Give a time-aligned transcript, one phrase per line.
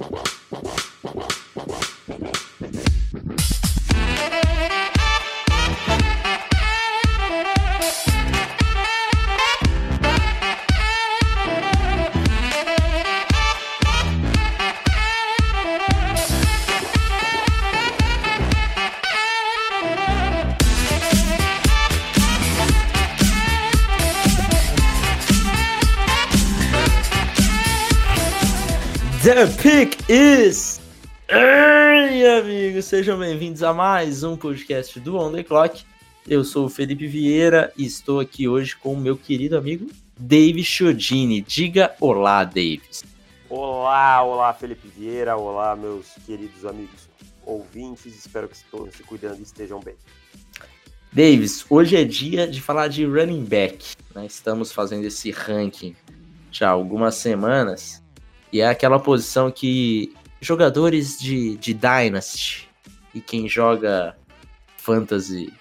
[0.00, 0.29] Wow.
[29.40, 30.82] The pick is.
[31.26, 35.82] Ei, amigos, sejam bem-vindos a mais um podcast do On The Clock.
[36.28, 40.62] Eu sou o Felipe Vieira e estou aqui hoje com o meu querido amigo David
[40.62, 41.40] Chiodini.
[41.40, 43.02] Diga olá, Davis.
[43.48, 45.38] Olá, olá, Felipe Vieira.
[45.38, 47.08] Olá, meus queridos amigos
[47.46, 48.14] ouvintes.
[48.14, 49.94] Espero que todos se cuidando e estejam bem.
[51.10, 53.96] Davis, hoje é dia de falar de running back.
[54.14, 54.26] Né?
[54.26, 55.96] Estamos fazendo esse ranking
[56.52, 58.02] já há algumas semanas
[58.52, 62.68] e é aquela posição que jogadores de, de Dynasty
[63.14, 64.16] e quem joga
[64.78, 65.52] Fantasy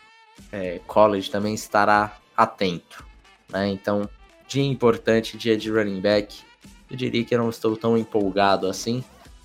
[0.52, 3.06] é, College também estará atento.
[3.50, 3.70] Né?
[3.70, 4.09] Então,
[4.48, 6.42] dia importante, dia de running back.
[6.90, 9.03] Eu diria que eu não estou tão empolgado assim,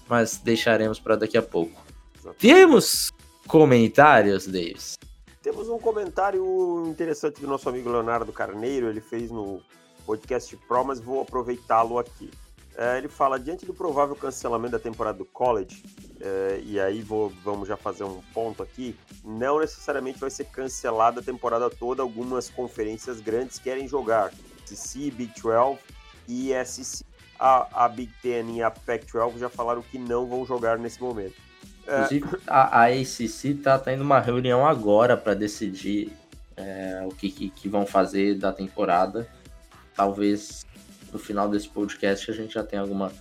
[0.08, 1.82] mas deixaremos para daqui a pouco.
[2.38, 3.12] Temos
[3.46, 4.94] comentários, Davis?
[5.42, 9.60] Temos um comentário interessante do nosso amigo Leonardo Carneiro, ele fez no
[10.06, 12.30] podcast Pro, mas vou aproveitá-lo aqui.
[12.76, 15.84] É, ele fala, diante do provável cancelamento da temporada do college,
[16.20, 21.20] é, e aí vou, vamos já fazer um ponto aqui, não necessariamente vai ser cancelada
[21.20, 24.32] a temporada toda, algumas conferências grandes querem jogar,
[24.64, 25.78] SEC, Big 12
[26.28, 27.06] e SEC.
[27.38, 31.34] A, a Big Ten e a Pac-12 já falaram que não vão jogar nesse momento.
[31.86, 36.12] É, Inclusive, a, a ACC tá tendo uma reunião agora para decidir
[36.56, 39.28] é, o que, que, que vão fazer da temporada.
[39.94, 40.64] Talvez
[41.14, 43.12] no final desse podcast a gente já tem alguma,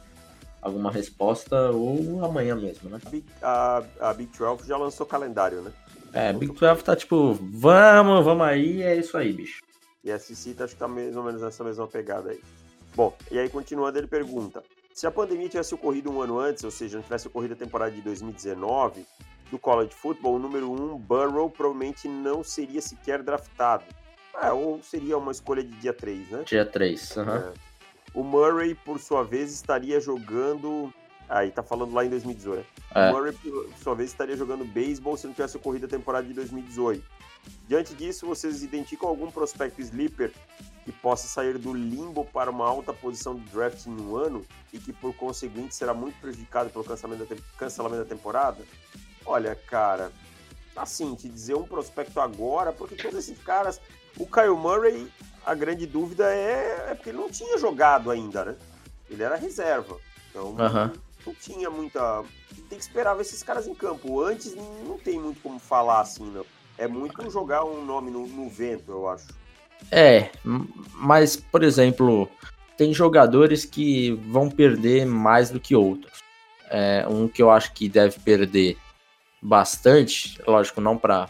[0.59, 2.99] alguma resposta ou amanhã mesmo, né?
[3.05, 5.71] A Big, a, Big 12 já lançou calendário, né?
[6.11, 9.61] É, Big 12 tá tipo, vamos, vamos aí, é isso aí, bicho.
[10.03, 12.41] E a SC tá, acho que tá mais ou menos nessa mesma pegada aí.
[12.95, 16.71] Bom, e aí continuando, ele pergunta: se a pandemia tivesse ocorrido um ano antes, ou
[16.71, 19.05] seja, não tivesse ocorrido a temporada de 2019
[19.51, 23.83] do college football, o número 1, um, Burrow, provavelmente não seria sequer draftado.
[24.41, 26.43] É, ou seria uma escolha de dia 3, né?
[26.45, 27.31] Dia 3, aham.
[27.33, 27.37] Uhum.
[27.37, 27.72] É.
[28.13, 30.93] O Murray, por sua vez, estaria jogando.
[31.27, 32.65] Aí tá falando lá em 2018.
[32.93, 33.09] É.
[33.09, 36.33] O Murray, por sua vez, estaria jogando beisebol se não tivesse ocorrido a temporada de
[36.33, 37.03] 2018.
[37.67, 40.31] Diante disso, vocês identificam algum prospecto sleeper
[40.85, 44.77] que possa sair do limbo para uma alta posição de draft em um ano e
[44.77, 48.63] que, por conseguinte, será muito prejudicado pelo cancelamento da, cancelamento da temporada?
[49.25, 50.11] Olha, cara,
[50.75, 53.79] assim, te dizer um prospecto agora, porque todos esses caras.
[54.17, 55.11] O Kyle Murray
[55.45, 58.55] a grande dúvida é, é porque ele não tinha jogado ainda, né?
[59.09, 59.97] Ele era reserva.
[60.29, 60.91] Então uhum.
[61.25, 62.23] não tinha muita.
[62.69, 64.21] Tem que esperar ver esses caras em campo.
[64.21, 66.45] Antes não tem muito como falar assim, não.
[66.77, 69.27] É muito jogar um nome no, no vento, eu acho.
[69.91, 72.29] É, mas, por exemplo,
[72.77, 76.19] tem jogadores que vão perder mais do que outros.
[76.69, 78.77] É, um que eu acho que deve perder
[79.41, 81.27] bastante, lógico, não para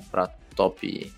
[0.56, 1.12] top,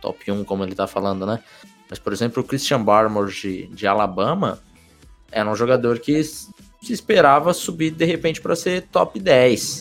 [0.00, 1.42] top 1, como ele tá falando, né?
[1.88, 4.60] Mas, por exemplo, o Christian Barmore de, de Alabama
[5.30, 6.52] era um jogador que se
[6.92, 9.80] esperava subir de repente para ser top 10.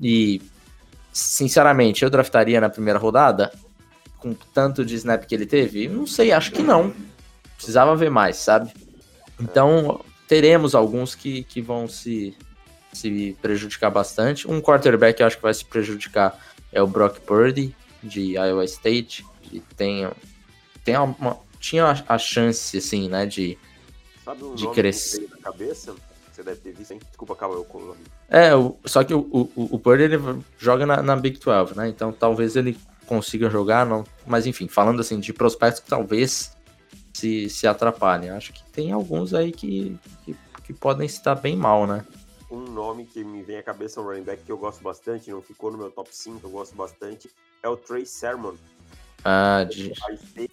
[0.00, 0.40] E,
[1.12, 3.52] sinceramente, eu draftaria na primeira rodada
[4.18, 5.88] com tanto de snap que ele teve?
[5.88, 6.94] Não sei, acho que não.
[7.56, 8.72] Precisava ver mais, sabe?
[9.40, 12.36] Então, teremos alguns que, que vão se,
[12.92, 14.48] se prejudicar bastante.
[14.48, 16.38] Um quarterback eu acho que vai se prejudicar
[16.72, 20.08] é o Brock Purdy, de Iowa State, que tem
[20.84, 23.58] tem uma, tinha a chance, assim, né, de,
[24.24, 25.28] Sabe um de crescer.
[25.30, 25.94] na cabeça?
[26.32, 27.00] Você deve ter visto, hein?
[27.08, 27.96] Desculpa, calma, eu
[28.28, 30.18] É, o, só que o, o, o Purdy, ele
[30.58, 31.88] joga na, na, Big 12, né?
[31.88, 34.04] Então talvez ele consiga jogar, não.
[34.26, 36.56] Mas enfim, falando assim de prospectos que talvez
[37.12, 38.30] se, se atrapalhem.
[38.30, 42.04] Acho que tem alguns aí que, que, que podem estar bem mal, né?
[42.50, 45.42] Um nome que me vem à cabeça, um running back que eu gosto bastante, não
[45.42, 47.30] ficou no meu top 5, eu gosto bastante,
[47.62, 48.54] é o Trey Sermon,
[49.24, 49.92] ah, de...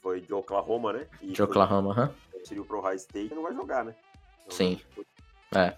[0.02, 1.08] Foi de Oklahoma, né?
[1.22, 2.14] E de Oklahoma, aham.
[2.44, 3.94] Tirou pro High State não vai jogar, né?
[4.46, 4.80] Então, Sim.
[5.54, 5.74] É.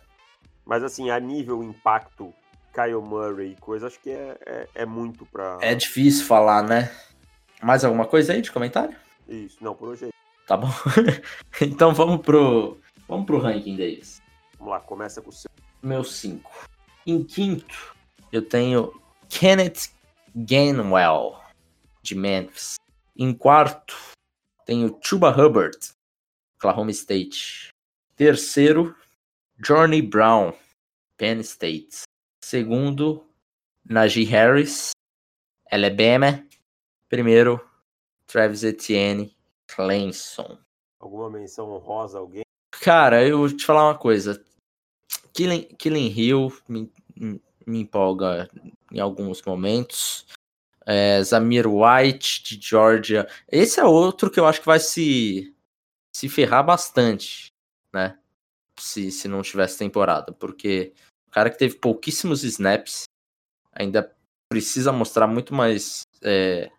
[0.66, 2.34] Mas assim, a nível impacto,
[2.74, 5.58] Kyle Murray coisa, acho que é, é, é, muito pra.
[5.62, 6.92] É difícil falar, né?
[7.62, 8.96] Mais alguma coisa aí de comentário?
[9.28, 10.10] Isso, não, por hoje é
[10.48, 10.70] Tá bom.
[11.62, 12.78] então vamos pro.
[13.08, 14.22] Vamos pro ranking deles.
[14.58, 15.50] Vamos lá, começa com o seu.
[15.82, 16.70] Meu 5.
[17.06, 17.96] Em quinto,
[18.32, 18.94] eu tenho
[19.28, 19.90] Kenneth
[20.36, 21.41] Gainwell,
[22.02, 22.76] de Memphis.
[23.16, 23.96] Em quarto,
[24.66, 25.78] tem o Chuba Hubbard,
[26.56, 27.70] Oklahoma State.
[28.16, 28.96] Terceiro,
[29.58, 30.54] Johnny Brown,
[31.18, 32.04] Penn State.
[32.44, 33.26] Segundo,
[33.84, 34.92] Najee Harris,
[35.72, 36.46] Alabama.
[37.10, 37.60] Primeiro,
[38.26, 39.36] Travis Etienne,
[39.68, 40.58] Clemson.
[41.00, 42.44] Alguma menção honrosa alguém?
[42.72, 44.44] Cara, eu vou te falar uma coisa.
[45.34, 46.92] Killing, Killing Hill me,
[47.66, 48.50] me empolga
[48.92, 50.26] em alguns momentos.
[50.92, 53.28] É, Zamir White de Georgia.
[53.50, 55.56] Esse é outro que eu acho que vai se,
[56.14, 57.48] se ferrar bastante,
[57.94, 58.20] né?
[58.78, 60.34] Se, se não tivesse temporada.
[60.34, 60.94] Porque
[61.28, 63.06] o cara que teve pouquíssimos snaps
[63.72, 64.14] ainda
[64.50, 66.70] precisa mostrar muito mais é,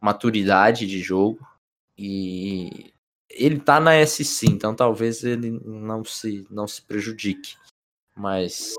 [0.00, 1.46] maturidade de jogo.
[1.98, 2.92] E
[3.28, 7.56] ele tá na SC, então talvez ele não se, não se prejudique.
[8.14, 8.74] Mas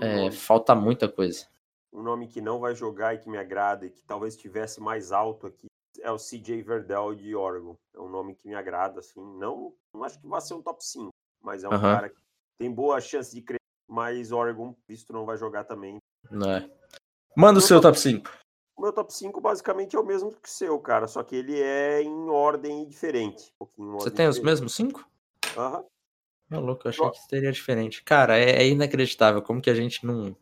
[0.00, 1.46] é, falta muita coisa.
[1.92, 5.10] Um nome que não vai jogar e que me agrada e que talvez estivesse mais
[5.10, 5.66] alto aqui
[6.00, 7.74] é o CJ Verdell de Oregon.
[7.94, 9.20] É um nome que me agrada, assim.
[9.38, 11.10] Não, não acho que vai ser um top 5,
[11.42, 12.20] mas é um cara que
[12.58, 13.58] tem boa chance de crescer.
[13.88, 15.96] Mas Oregon, visto, não vai jogar também.
[16.30, 16.70] Não é.
[17.34, 18.30] Manda o seu top 5.
[18.76, 21.08] O meu top 5 basicamente é o mesmo que o seu, cara.
[21.08, 23.52] Só que ele é em ordem diferente.
[23.60, 24.28] Um Você tem diferente.
[24.28, 25.08] os mesmos 5?
[25.56, 25.84] Aham.
[26.50, 28.02] Meu louco, eu achei que seria diferente.
[28.02, 30.34] Cara, é, é, inacreditável como que a gente não,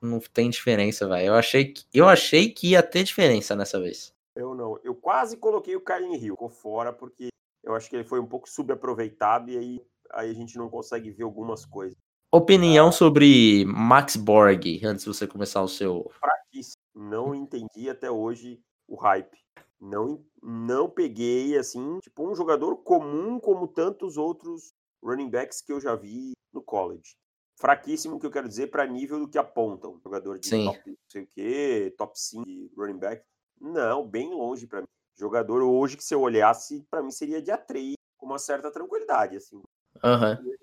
[0.00, 1.28] não tem diferença, velho.
[1.28, 4.14] Eu achei que eu achei que ia ter diferença nessa vez.
[4.34, 4.78] Eu não.
[4.82, 7.28] Eu quase coloquei o Kylie Hill, ficou fora porque
[7.62, 9.80] eu acho que ele foi um pouco subaproveitado e aí,
[10.12, 11.96] aí a gente não consegue ver algumas coisas.
[12.32, 16.08] Opinião ah, sobre Max Borg, antes de você começar o seu.
[16.18, 16.80] Fraquíssimo.
[16.94, 19.36] Não entendi até hoje o hype.
[19.80, 25.80] Não, não peguei, assim, tipo, um jogador comum como tantos outros running backs que eu
[25.80, 27.16] já vi no college.
[27.60, 30.00] Fraquíssimo, que eu quero dizer, para nível do que apontam.
[30.02, 30.64] Jogador de Sim.
[30.64, 33.22] top não sei o quê, top 5 de running back.
[33.60, 34.86] Não, bem longe para mim.
[35.14, 39.36] Jogador hoje que se eu olhasse, para mim seria dia 3, com uma certa tranquilidade,
[39.36, 39.60] assim.
[40.02, 40.40] Aham.
[40.42, 40.56] Uhum.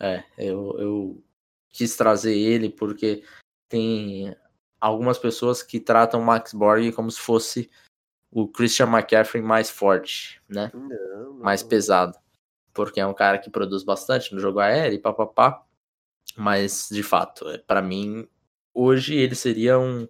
[0.00, 1.24] É, eu, eu
[1.68, 3.22] quis trazer ele porque
[3.68, 4.34] tem
[4.80, 7.70] algumas pessoas que tratam Max Borg como se fosse
[8.28, 10.72] o Christian McCaffrey mais forte, né?
[10.74, 11.34] Não, não.
[11.34, 12.18] Mais pesado
[12.72, 15.64] porque é um cara que produz bastante no jogo aéreo e papapá.
[16.40, 18.26] Mas, de fato, é, para mim,
[18.72, 20.08] hoje ele seria um,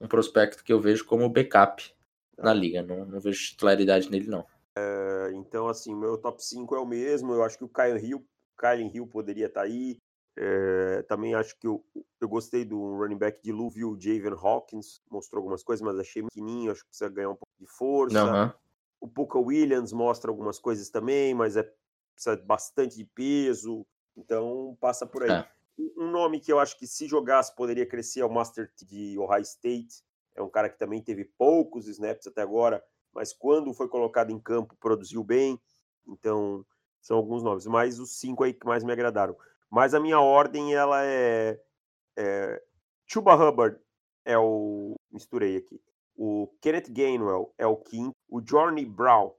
[0.00, 1.94] um prospecto que eu vejo como backup
[2.38, 2.82] na liga.
[2.82, 4.46] Não, não vejo titularidade nele, não.
[4.74, 7.34] É, então, assim, o meu top 5 é o mesmo.
[7.34, 8.26] Eu acho que o Kyle Hill,
[8.58, 9.98] Kyle Hill poderia estar tá aí.
[10.38, 11.84] É, também acho que eu,
[12.22, 15.02] eu gostei do running back de Louisville, Javen Hawkins.
[15.10, 16.72] Mostrou algumas coisas, mas achei pequenininho.
[16.72, 18.24] Acho que precisa ganhar um pouco de força.
[18.24, 18.52] Uhum.
[18.98, 21.70] O Puka Williams mostra algumas coisas também, mas é
[22.14, 23.86] precisa bastante de peso,
[24.16, 25.30] então passa por aí.
[25.30, 25.55] É.
[25.78, 29.42] Um nome que eu acho que se jogasse poderia crescer é o Master de Ohio
[29.42, 30.02] State.
[30.34, 32.82] É um cara que também teve poucos snaps até agora,
[33.12, 35.60] mas quando foi colocado em campo produziu bem.
[36.06, 36.64] Então
[37.00, 39.36] são alguns nomes, mas os cinco aí que mais me agradaram.
[39.70, 41.60] Mas a minha ordem ela é,
[42.16, 42.62] é
[43.06, 43.78] Chuba Hubbard
[44.24, 45.80] é o misturei aqui.
[46.16, 49.32] O Kenneth Gainwell é o quinto, o Johnny Brown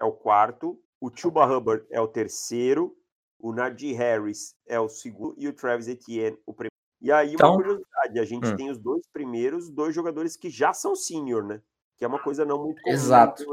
[0.00, 2.96] é o quarto, o Chuba Hubbard é o terceiro,
[3.42, 6.72] o Najee Harris é o segundo e o Travis Etienne o primeiro.
[7.00, 8.56] E aí, então, uma curiosidade, a gente hum.
[8.56, 11.60] tem os dois primeiros, dois jogadores que já são sênior, né?
[11.98, 12.94] Que é uma coisa não muito comum.
[12.94, 13.44] Exato.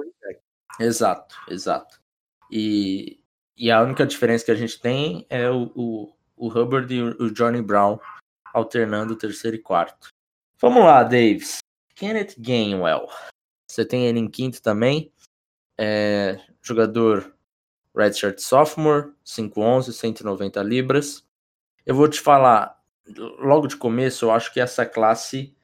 [0.79, 1.99] Exato, exato.
[2.51, 3.19] E,
[3.57, 7.31] e a única diferença que a gente tem é o, o, o Hubbard e o,
[7.31, 7.99] Johnny Brown
[8.53, 10.09] alternando o terceiro e quarto.
[10.61, 11.57] Vamos lá, Davis.
[11.95, 13.07] Kenneth Gainwell.
[13.67, 15.11] Você tem ele em quinto também.
[15.77, 17.35] É, jogador
[17.99, 21.25] Redshirt Sophomore, 5'11", 190 libras.
[21.85, 22.79] Eu vou te falar,
[23.39, 25.55] logo de começo, eu acho que essa classe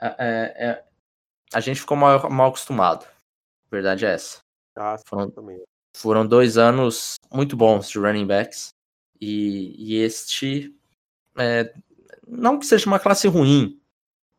[0.00, 0.84] é, é, é
[1.52, 3.04] a gente ficou mal, mal, acostumado.
[3.04, 4.38] A verdade é essa.
[4.76, 5.32] Ah, foram,
[5.94, 8.74] foram, dois anos muito bons de running backs.
[9.20, 10.74] E, e este,
[11.38, 11.72] é,
[12.26, 13.80] não que seja uma classe ruim,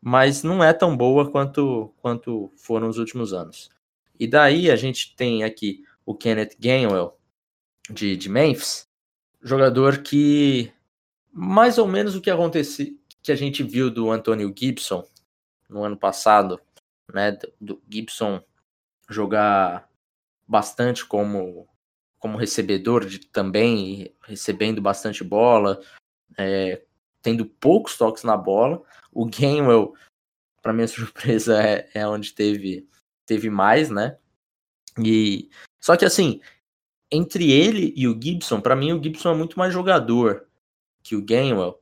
[0.02, 3.70] mas não é tão boa quanto, quanto foram os últimos anos.
[4.20, 7.18] E daí a gente tem aqui o Kenneth Gainwell,
[7.90, 8.88] de, de Memphis,
[9.42, 10.72] jogador que
[11.32, 12.88] mais ou menos o que aconteceu,
[13.22, 15.08] que a gente viu do Antonio Gibson
[15.70, 16.60] no ano passado,
[17.12, 18.44] né, do Gibson
[19.10, 19.90] jogar
[20.48, 21.68] bastante como
[22.20, 25.82] como recebedor de, também recebendo bastante bola,
[26.38, 26.82] é,
[27.22, 28.82] tendo poucos toques na bola.
[29.12, 29.94] O Gainwell,
[30.62, 32.88] para minha surpresa, é, é onde teve
[33.25, 34.18] teve mais, né?
[34.98, 35.50] E
[35.82, 36.40] só que assim,
[37.13, 40.48] entre ele e o Gibson, para mim o Gibson é muito mais jogador
[41.03, 41.79] que o Gainwell.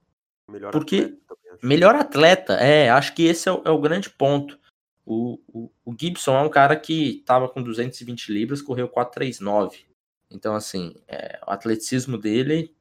[0.50, 4.60] Melhor porque atleta, melhor atleta, é, acho que esse é o, é o grande ponto.
[5.06, 9.86] O, o, o, Gibson é um cara que tava com 220 libras, correu 439.
[10.30, 12.76] Então, assim, é, o atleticismo dele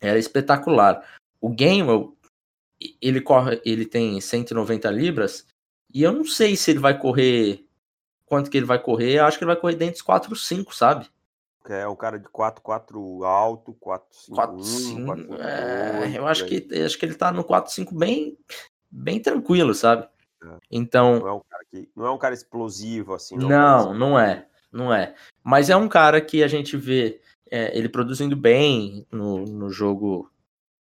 [0.00, 1.04] era espetacular.
[1.40, 2.16] O Gainwell,
[3.00, 5.46] ele corre, ele tem 190 libras,
[5.92, 7.64] e eu não sei se ele vai correr.
[8.26, 9.18] Quanto que ele vai correr?
[9.18, 11.08] Eu acho que ele vai correr dentro dos 4, 5, sabe?
[11.68, 16.26] É um cara de 4, 4 alto, 4, 5, 4, 1, 5, 4, é, eu
[16.26, 18.36] acho que, acho que ele tá no 4, 5 bem,
[18.90, 20.06] bem tranquilo, sabe?
[20.42, 20.58] É.
[20.70, 21.20] Então.
[21.20, 23.36] Não é, um cara que, não é um cara explosivo, assim.
[23.36, 24.46] Não, não, não é.
[24.70, 25.14] Não é.
[25.42, 30.30] Mas é um cara que a gente vê é, ele produzindo bem no, no jogo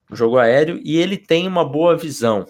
[0.09, 2.47] no jogo aéreo e ele tem uma boa visão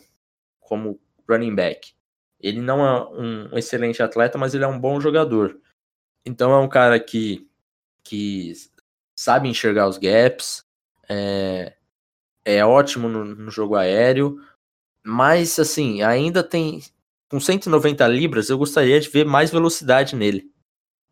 [0.60, 1.92] como running back.
[2.40, 5.58] Ele não é um excelente atleta, mas ele é um bom jogador.
[6.24, 7.49] Então é um cara que,
[8.10, 8.52] que
[9.16, 10.64] sabe enxergar os gaps,
[11.08, 11.76] é,
[12.44, 14.40] é ótimo no, no jogo aéreo,
[15.04, 16.82] mas assim, ainda tem.
[17.30, 20.50] Com 190 libras, eu gostaria de ver mais velocidade nele.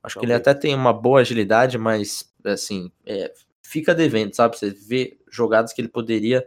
[0.02, 4.58] Acho que ele até tem uma boa agilidade, mas assim, é, fica devendo, sabe?
[4.58, 6.44] Você vê jogadas que ele poderia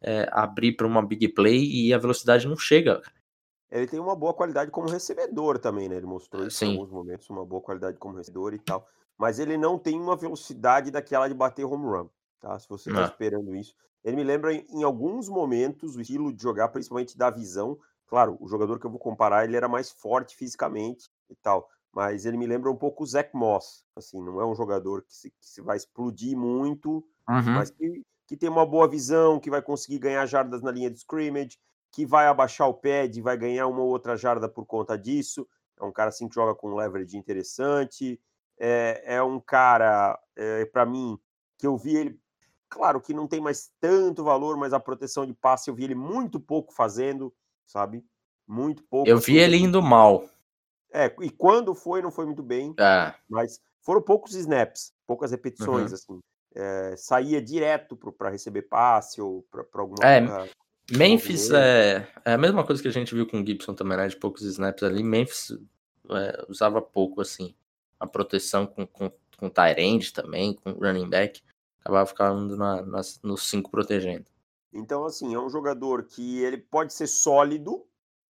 [0.00, 3.00] é, abrir para uma big play e a velocidade não chega.
[3.70, 5.96] Ele tem uma boa qualidade como recebedor também, né?
[5.96, 8.88] Ele mostrou em alguns momentos, uma boa qualidade como recebedor e tal.
[9.18, 12.08] Mas ele não tem uma velocidade daquela de bater home run,
[12.40, 12.58] tá?
[12.58, 13.74] Se você está esperando isso.
[14.04, 17.78] Ele me lembra em alguns momentos o estilo de jogar, principalmente da visão.
[18.08, 22.24] Claro, o jogador que eu vou comparar, ele era mais forte fisicamente e tal mas
[22.24, 23.84] ele me lembra um pouco o Zach Moss.
[23.94, 27.52] Assim, não é um jogador que se, que se vai explodir muito, uhum.
[27.54, 30.98] mas que, que tem uma boa visão, que vai conseguir ganhar jardas na linha de
[30.98, 31.58] scrimmage,
[31.90, 35.46] que vai abaixar o pad e vai ganhar uma ou outra jarda por conta disso.
[35.78, 38.18] É um cara assim que joga com um leverage interessante.
[38.58, 41.18] É, é um cara, é, para mim,
[41.58, 42.20] que eu vi ele.
[42.68, 45.94] Claro que não tem mais tanto valor, mas a proteção de passe eu vi ele
[45.94, 47.32] muito pouco fazendo,
[47.66, 48.04] sabe?
[48.46, 49.08] Muito pouco.
[49.08, 50.24] Eu vi ele indo mal.
[50.92, 52.74] É, e quando foi, não foi muito bem.
[52.78, 53.14] É.
[53.28, 55.94] Mas foram poucos snaps, poucas repetições, uhum.
[55.94, 56.20] assim.
[56.54, 60.50] É, saía direto para receber passe ou para alguma é.
[60.90, 64.08] Memphis é, é, a mesma coisa que a gente viu com o Gibson também, né?
[64.08, 65.02] De poucos snaps ali.
[65.02, 65.56] Memphis
[66.10, 67.54] é, usava pouco, assim.
[68.02, 71.42] A proteção com, com, com Tyrande também, com running back.
[71.80, 74.26] Acabava ficando na, nas, nos cinco protegendo.
[74.72, 77.84] Então, assim, é um jogador que ele pode ser sólido,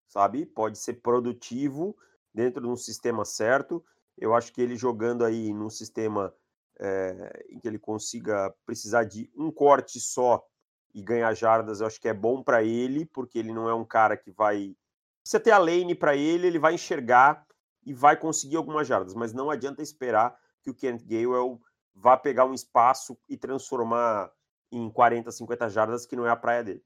[0.08, 0.46] sabe?
[0.46, 1.96] Pode ser produtivo,
[2.34, 3.84] dentro de um sistema certo.
[4.18, 6.34] Eu acho que ele jogando aí num sistema
[6.80, 10.46] é, em que ele consiga precisar de um corte só
[10.94, 13.86] e ganhar jardas, eu acho que é bom para ele, porque ele não é um
[13.86, 14.76] cara que vai.
[15.24, 17.46] Você ter a lane para ele, ele vai enxergar
[17.86, 21.60] e vai conseguir algumas jardas, mas não adianta esperar que o Kent Gaywell
[21.96, 24.32] vá pegar um espaço e transformar
[24.72, 26.84] em 40, 50 jardas, que não é a praia dele.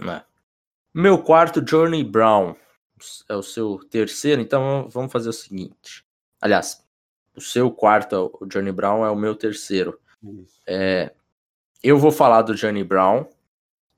[0.00, 0.22] É.
[0.94, 2.54] Meu quarto, Journey Brown
[3.28, 6.04] é o seu terceiro, então vamos fazer o seguinte.
[6.40, 6.84] Aliás,
[7.34, 9.98] o seu quarto, o Johnny Brown, é o meu terceiro.
[10.66, 11.12] É,
[11.82, 13.26] eu vou falar do Johnny Brown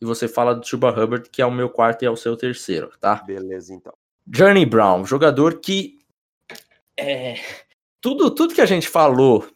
[0.01, 2.37] e você fala do Chuba Hubbard, que é o meu quarto e é o seu
[2.37, 3.17] terceiro, tá?
[3.17, 3.93] Beleza, então.
[4.27, 5.99] Johnny Brown, jogador que.
[6.99, 7.35] É,
[8.01, 9.49] tudo, tudo que a gente falou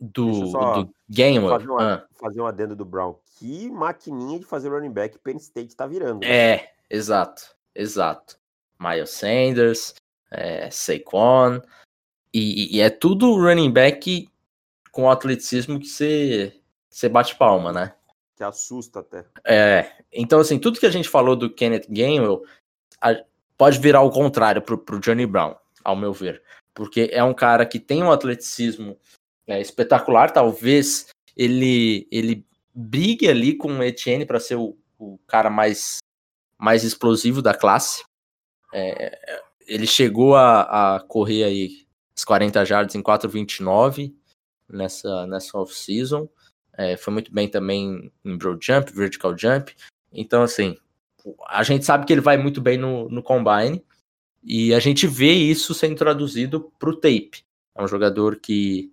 [0.00, 1.50] do, do Gamer.
[1.50, 2.06] Fazer, uma, ah.
[2.20, 3.14] fazer um adendo do Brown.
[3.38, 6.20] Que maquininha de fazer running back Penn State tá virando.
[6.20, 6.28] Né?
[6.28, 8.36] É, exato, exato.
[8.78, 9.94] Miles Sanders,
[10.30, 11.60] é, Saquon,
[12.34, 14.28] e, e, é tudo running back
[14.90, 16.58] com atleticismo que você,
[16.88, 17.94] você bate palma, né?
[18.36, 19.24] Que assusta até.
[19.44, 22.42] É, então assim, tudo que a gente falou do Kenneth Gainwell
[23.00, 23.14] a,
[23.56, 26.42] pode virar o contrário pro, pro Johnny Brown, ao meu ver.
[26.74, 28.96] Porque é um cara que tem um atleticismo
[29.46, 35.50] é, espetacular, talvez ele, ele brigue ali com o Etienne para ser o, o cara
[35.50, 35.98] mais,
[36.58, 38.04] mais explosivo da classe.
[38.72, 41.86] É, ele chegou a, a, correr aí
[42.16, 44.14] as 40 jardas em 4,29
[44.68, 46.28] nessa, nessa off-season.
[46.76, 49.74] É, foi muito bem também em broad jump, vertical jump.
[50.10, 50.76] Então, assim,
[51.48, 53.84] a gente sabe que ele vai muito bem no, no combine
[54.42, 57.44] e a gente vê isso sendo traduzido para o tape.
[57.74, 58.92] É um jogador que,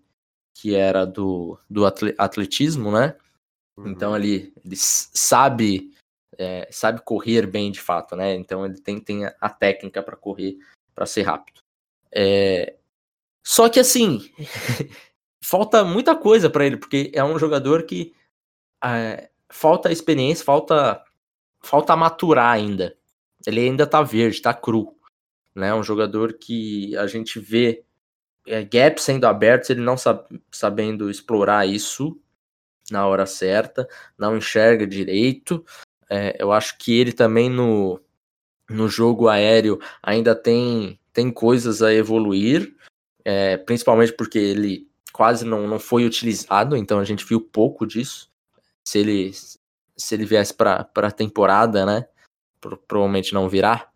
[0.54, 3.16] que era do, do atletismo, né?
[3.78, 3.90] Uhum.
[3.90, 5.92] Então ele, ele sabe
[6.38, 8.34] é, sabe correr bem de fato, né?
[8.36, 10.58] Então ele tem, tem a técnica para correr,
[10.96, 11.62] para ser rápido.
[12.12, 12.78] É...
[13.46, 14.32] Só que assim,
[15.44, 18.14] falta muita coisa para ele, porque é um jogador que
[18.84, 21.04] é, falta experiência, falta
[21.62, 22.96] falta maturar ainda.
[23.46, 24.98] Ele ainda tá verde, tá cru.
[25.60, 25.74] Né?
[25.74, 27.84] Um jogador que a gente vê
[28.48, 32.20] é, gaps sendo abertos, ele não sabe, sabendo explorar isso
[32.90, 33.88] na hora certa,
[34.18, 35.64] não enxerga direito,
[36.10, 38.02] é, eu acho que ele também no,
[38.68, 42.76] no jogo aéreo ainda tem, tem coisas a evoluir,
[43.24, 48.32] é, principalmente porque ele quase não, não foi utilizado, então a gente viu pouco disso.
[48.84, 49.32] Se ele,
[49.96, 52.08] se ele viesse para a temporada, né?
[52.88, 53.89] provavelmente não virá,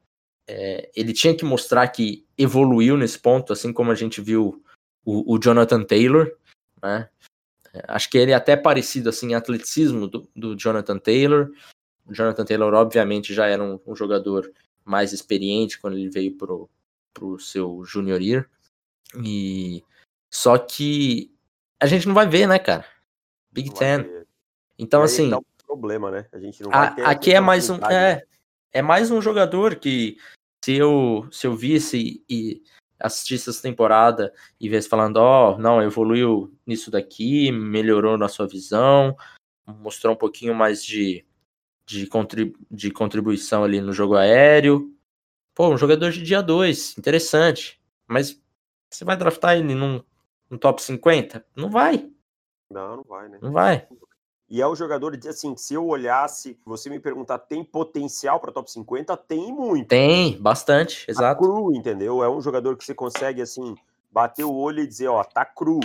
[0.47, 4.63] é, ele tinha que mostrar que evoluiu nesse ponto, assim como a gente viu
[5.05, 6.35] o, o Jonathan Taylor,
[6.81, 7.09] né?
[7.73, 11.51] É, acho que ele é até parecido assim em atleticismo do, do Jonathan Taylor.
[12.05, 14.51] O Jonathan Taylor, obviamente, já era um, um jogador
[14.85, 16.69] mais experiente quando ele veio pro,
[17.13, 18.49] pro seu junior year.
[19.23, 19.83] E
[20.31, 21.31] só que
[21.79, 22.85] a gente não vai ver, né, cara?
[23.51, 24.25] Big Ten.
[24.77, 25.29] Então, aí, assim.
[25.29, 26.25] Dá um problema, né?
[26.31, 27.75] A gente não vai a, Aqui é mais um.
[27.85, 28.23] É,
[28.73, 30.17] é mais um jogador que
[30.65, 32.63] se eu, se eu visse e
[32.99, 38.47] assistisse essa temporada e visse falando, ó, oh, não, evoluiu nisso daqui, melhorou na sua
[38.47, 39.15] visão,
[39.67, 41.25] mostrou um pouquinho mais de,
[41.85, 44.91] de, contribu de contribuição ali no jogo aéreo.
[45.53, 47.79] Pô, um jogador de dia 2, interessante.
[48.07, 48.41] Mas
[48.89, 50.03] você vai draftar ele num,
[50.49, 51.45] num top 50?
[51.55, 52.09] Não vai.
[52.71, 53.37] Não, não vai, né?
[53.41, 53.87] Não vai.
[54.49, 58.71] E é um jogador, assim, se eu olhasse, você me perguntar, tem potencial para top
[58.71, 59.15] 50?
[59.17, 59.87] Tem muito.
[59.87, 61.41] Tem, bastante, exato.
[61.41, 62.23] Tá cru, entendeu?
[62.23, 63.75] É um jogador que você consegue, assim,
[64.11, 65.79] bater o olho e dizer, ó, tá cru,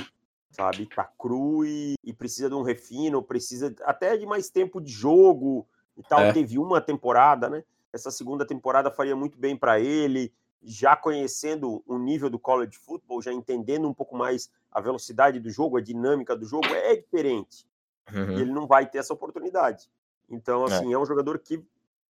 [0.51, 0.87] sabe?
[0.87, 5.67] Tá cru e, e precisa de um refino, precisa até de mais tempo de jogo
[5.97, 6.21] e tal.
[6.21, 6.33] É.
[6.33, 7.65] Teve uma temporada, né?
[7.93, 10.31] Essa segunda temporada faria muito bem para ele,
[10.63, 15.49] já conhecendo o nível do college football, já entendendo um pouco mais a velocidade do
[15.49, 17.67] jogo, a dinâmica do jogo, é diferente
[18.13, 18.33] uhum.
[18.33, 19.89] e ele não vai ter essa oportunidade.
[20.29, 20.73] Então, é.
[20.73, 21.63] assim, é, é um jogador que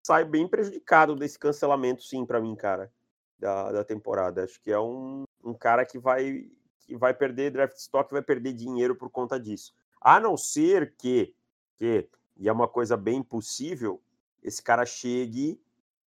[0.02, 2.90] sai bem prejudicado desse cancelamento, sim, para mim, cara,
[3.38, 4.44] da, da temporada.
[4.44, 6.46] Acho que é um, um cara que vai,
[6.80, 9.72] que vai perder draft stock, vai perder dinheiro por conta disso.
[10.00, 11.34] A não ser que,
[11.76, 14.00] que e é uma coisa bem possível,
[14.42, 15.60] esse cara chegue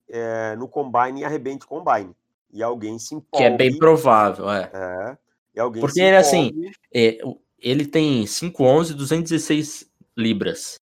[0.09, 2.14] é, no combine e arrebente combine.
[2.52, 3.47] E alguém se empolgue.
[3.47, 4.70] Que é bem provável, é.
[4.73, 5.18] é
[5.54, 6.52] e alguém Porque ele, assim,
[6.94, 7.18] é,
[7.61, 10.76] ele tem 5'11, 216 libras.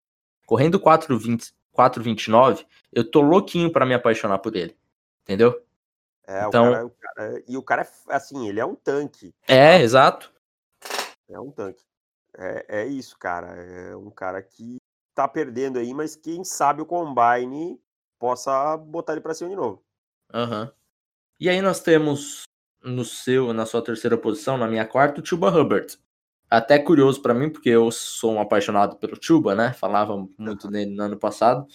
[0.45, 4.77] Correndo 4,29, eu tô louquinho para me apaixonar por ele.
[5.23, 5.61] Entendeu?
[6.25, 6.69] É, então...
[6.69, 9.33] O cara, o cara, e o cara é assim, ele é um tanque.
[9.47, 10.31] É, exato.
[11.29, 11.83] É um tanque.
[12.37, 13.47] É, é isso, cara.
[13.47, 14.77] É um cara que
[15.13, 17.79] tá perdendo aí, mas quem sabe o Combine
[18.19, 19.83] possa botar ele pra cima de novo.
[20.33, 20.63] Aham.
[20.63, 20.71] Uhum.
[21.39, 22.43] E aí nós temos
[22.83, 25.99] no seu, na sua terceira posição, na minha quarta, o Tuba Hubbard
[26.49, 29.73] até curioso para mim, porque eu sou um apaixonado pelo Chuba, né?
[29.73, 31.67] Falava muito dele no ano passado.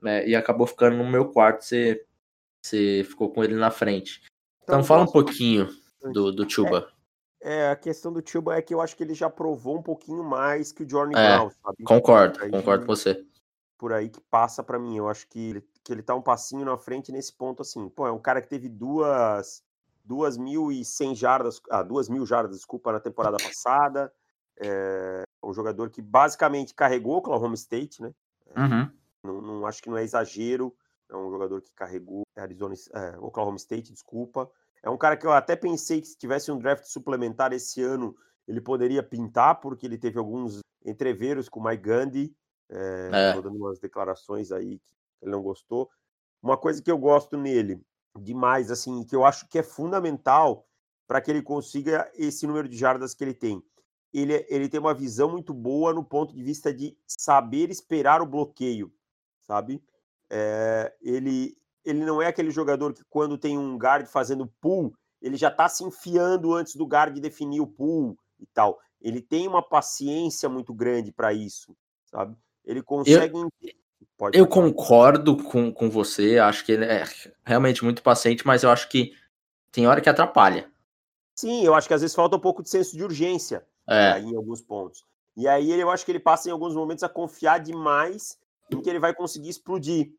[0.00, 0.26] Né?
[0.26, 2.04] E acabou ficando no meu quarto, você,
[2.62, 4.22] você ficou com ele na frente.
[4.62, 5.68] Então, então fala um pouquinho
[6.02, 6.88] do, do Chuba.
[7.42, 9.82] É, é, a questão do Chuba é que eu acho que ele já provou um
[9.82, 11.84] pouquinho mais que o Jordan é, Brown, sabe?
[11.84, 13.24] Concordo, aí, concordo com você.
[13.78, 14.96] Por aí que passa para mim.
[14.96, 17.88] Eu acho que ele, que ele tá um passinho na frente nesse ponto, assim.
[17.90, 19.62] Pô, é um cara que teve duas
[20.08, 24.12] 2.100 jardas, ah, 2 mil jardas, desculpa, na temporada passada.
[24.58, 28.12] É um jogador que basicamente carregou o Oklahoma State, né?
[28.54, 28.90] É, uhum.
[29.22, 30.74] Não, não, acho que não é exagero.
[31.08, 34.50] É um jogador que carregou Arizona, é, Oklahoma State, desculpa.
[34.82, 38.16] É um cara que eu até pensei que se tivesse um draft suplementar esse ano,
[38.46, 42.36] ele poderia pintar, porque ele teve alguns entreveros com o Mike Gandhi,
[42.70, 43.32] é, é.
[43.34, 44.92] dando umas declarações aí que
[45.22, 45.90] ele não gostou.
[46.42, 47.80] Uma coisa que eu gosto nele
[48.20, 50.66] demais, assim, que eu acho que é fundamental
[51.06, 53.62] para que ele consiga esse número de jardas que ele tem.
[54.12, 58.22] Ele, é, ele tem uma visão muito boa no ponto de vista de saber esperar
[58.22, 58.92] o bloqueio,
[59.42, 59.82] sabe?
[60.30, 65.36] É, ele, ele não é aquele jogador que quando tem um guard fazendo pull, ele
[65.36, 68.80] já está se enfiando antes do guard definir o pull e tal.
[69.00, 71.76] Ele tem uma paciência muito grande para isso,
[72.06, 72.36] sabe?
[72.64, 73.50] Ele consegue eu,
[74.16, 77.04] Pode eu concordo com, com você, acho que ele é
[77.44, 79.12] realmente muito paciente, mas eu acho que
[79.70, 80.70] tem hora que atrapalha.
[81.34, 84.14] Sim, eu acho que às vezes falta um pouco de senso de urgência é.
[84.14, 85.04] Né, em alguns pontos.
[85.36, 88.38] E aí eu acho que ele passa em alguns momentos a confiar demais
[88.70, 90.12] em que ele vai conseguir explodir,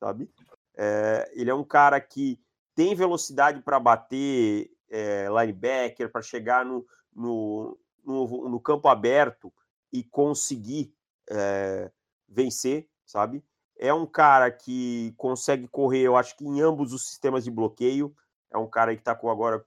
[0.00, 0.30] sabe?
[0.74, 2.40] É, ele é um cara que
[2.74, 9.52] tem velocidade para bater é, linebacker, para chegar no, no, no, no, campo aberto
[9.92, 10.92] e conseguir
[11.30, 11.90] é,
[12.26, 13.44] vencer sabe?
[13.78, 18.14] É um cara que consegue correr, eu acho que em ambos os sistemas de bloqueio.
[18.50, 19.64] É um cara que está com agora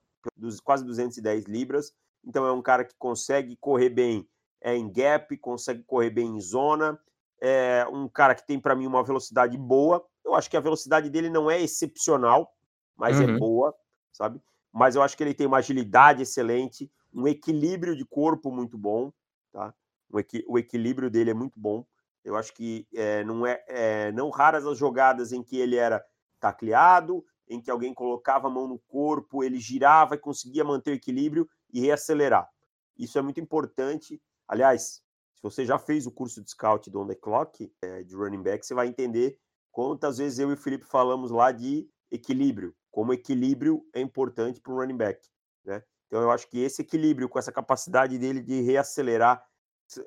[0.63, 1.93] quase 210 libras.
[2.23, 4.27] Então é um cara que consegue correr bem
[4.62, 6.99] é, em gap, consegue correr bem em zona.
[7.39, 10.03] É um cara que tem para mim uma velocidade boa.
[10.23, 12.51] Eu acho que a velocidade dele não é excepcional,
[12.95, 13.36] mas é uhum.
[13.36, 13.75] é boa,
[14.12, 14.41] sabe?
[14.71, 19.12] Mas eu acho que ele tem uma agilidade excelente, um equilíbrio de corpo muito bom,
[19.51, 19.73] tá?
[20.10, 21.86] O, equi o equilíbrio dele é muito bom.
[22.25, 26.03] Eu acho que é, não é, é, não raras as jogadas em que ele era
[26.39, 30.95] tacleado, em que alguém colocava a mão no corpo, ele girava e conseguia manter o
[30.95, 32.49] equilíbrio e reacelerar.
[32.97, 34.19] Isso é muito importante.
[34.47, 35.03] Aliás,
[35.35, 38.41] se você já fez o curso de scout do On The Clock, é, de running
[38.41, 39.38] back, você vai entender
[39.71, 44.73] quantas vezes eu e o Felipe falamos lá de equilíbrio, como equilíbrio é importante para
[44.73, 45.27] um running back,
[45.63, 45.83] né?
[46.07, 49.45] Então eu acho que esse equilíbrio com essa capacidade dele de reacelerar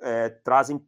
[0.01, 0.85] é, trazem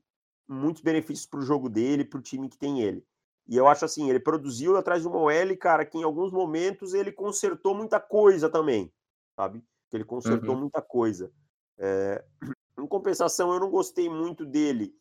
[0.50, 3.04] muitos benefícios para o jogo dele, para o time que tem ele.
[3.46, 6.94] E eu acho assim, ele produziu atrás de uma OL, cara, que em alguns momentos
[6.94, 8.92] ele consertou muita coisa também,
[9.34, 9.62] sabe?
[9.92, 10.60] Ele consertou uhum.
[10.60, 11.32] muita coisa.
[11.78, 12.24] É...
[12.78, 14.94] Em compensação, eu não gostei muito dele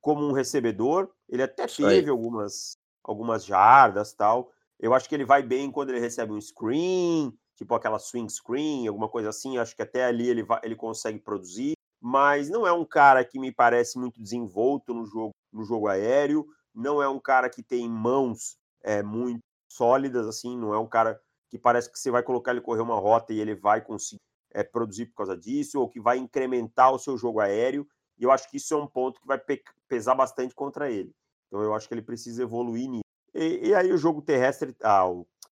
[0.00, 1.10] como um recebedor.
[1.28, 4.52] Ele até teve algumas, algumas jardas tal.
[4.78, 8.86] Eu acho que ele vai bem quando ele recebe um screen, tipo aquela swing screen,
[8.86, 9.58] alguma coisa assim.
[9.58, 11.75] Acho que até ali ele, vai, ele consegue produzir.
[12.00, 16.46] Mas não é um cara que me parece muito desenvolto no jogo, no jogo aéreo.
[16.74, 20.56] Não é um cara que tem mãos é, muito sólidas, assim.
[20.56, 23.40] Não é um cara que parece que você vai colocar ele correr uma rota e
[23.40, 24.20] ele vai conseguir
[24.52, 27.86] é, produzir por causa disso, ou que vai incrementar o seu jogo aéreo.
[28.18, 31.14] E eu acho que isso é um ponto que vai pe pesar bastante contra ele.
[31.46, 33.04] Então eu acho que ele precisa evoluir nisso.
[33.34, 35.12] E, e aí o jogo terrestre, ah, a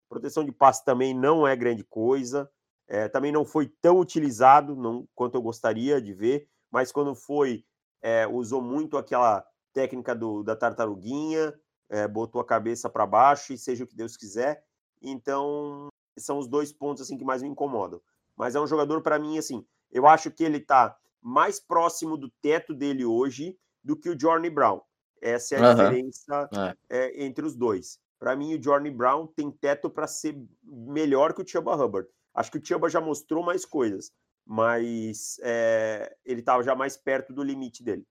[0.09, 2.49] proteção de passe também não é grande coisa.
[2.93, 7.65] É, também não foi tão utilizado não, quanto eu gostaria de ver, mas quando foi,
[8.03, 13.57] é, usou muito aquela técnica do, da tartaruguinha, é, botou a cabeça para baixo e
[13.57, 14.63] seja o que Deus quiser.
[15.01, 15.87] Então,
[16.19, 17.99] são os dois pontos assim que mais me incomodam.
[18.35, 22.29] Mas é um jogador para mim assim, eu acho que ele está mais próximo do
[22.43, 24.79] teto dele hoje do que o Johnny Brown.
[25.19, 25.75] Essa é a uhum.
[25.75, 27.25] diferença é.
[27.25, 27.99] Entre os dois.
[28.19, 32.07] Para mim, o Johnny Brown tem teto para ser melhor que o Chuba Hubbard.
[32.33, 34.11] Acho que o Chuba já mostrou mais coisas,
[34.45, 38.05] mas é, ele estava já mais perto do limite dele.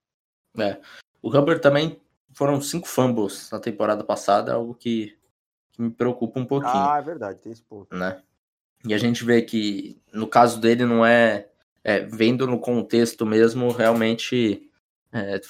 [0.59, 0.81] É.
[1.21, 2.01] O Hubbard também
[2.33, 5.17] foram cinco fumbles na temporada passada, algo que,
[5.73, 6.73] que me preocupa um pouquinho.
[6.73, 7.95] Ah, é verdade, tem esse ponto.
[7.95, 8.23] Né?
[8.85, 11.49] E a gente vê que no caso dele não é,
[11.85, 14.71] é vendo no contexto mesmo, realmente
[15.13, 15.41] é,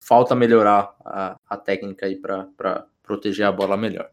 [0.00, 4.10] falta melhorar a, a técnica aí para proteger a bola melhor.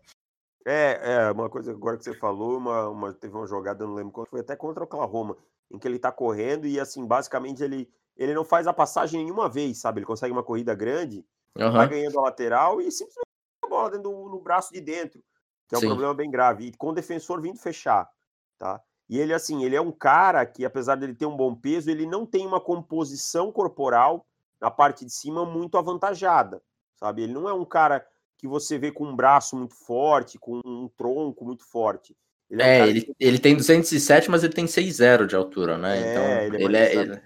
[0.66, 3.96] É, é, uma coisa agora que você falou, uma, uma, teve uma jogada, eu não
[3.96, 5.38] lembro quando foi, até contra o Oklahoma,
[5.70, 9.50] em que ele tá correndo e assim, basicamente ele, ele não faz a passagem nenhuma
[9.50, 10.00] vez, sabe?
[10.00, 11.26] Ele consegue uma corrida grande,
[11.58, 11.72] uhum.
[11.72, 13.28] vai ganhando a lateral e simplesmente
[13.64, 15.22] a bola dentro do, no braço de dentro,
[15.68, 15.88] que é um Sim.
[15.88, 18.10] problema bem grave, e com o defensor vindo fechar,
[18.58, 18.82] tá?
[19.10, 22.06] E ele, assim, ele é um cara que, apesar dele ter um bom peso, ele
[22.06, 24.26] não tem uma composição corporal
[24.62, 26.64] na parte de cima muito avantajada,
[26.96, 27.24] sabe?
[27.24, 28.06] Ele não é um cara
[28.44, 32.14] que você vê com um braço muito forte, com um tronco muito forte.
[32.50, 33.16] Ele é, é ele, que...
[33.18, 35.98] ele tem 207, mas ele tem 6,0 de altura, né?
[35.98, 37.24] É, então, ele é, ele é.